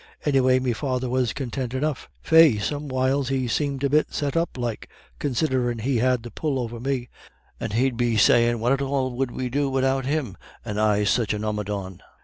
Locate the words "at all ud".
8.71-9.29